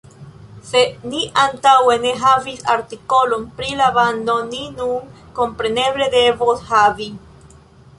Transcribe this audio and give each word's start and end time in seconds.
Se 0.69 0.79
ni 1.11 1.19
antaŭe 1.41 1.97
ne 2.07 2.15
havis 2.23 2.65
artikolon 2.77 3.45
pri 3.61 3.71
la 3.83 3.93
bando 4.01 4.41
ni 4.51 4.67
nun 4.81 5.17
kompreneble 5.41 6.13
devos 6.21 6.71
havi! 6.77 7.13